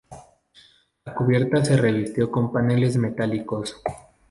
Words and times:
La 1.05 1.13
cubierta 1.13 1.63
se 1.63 1.77
revistió 1.77 2.31
con 2.31 2.51
paneles 2.51 2.97
metálicos. 2.97 3.83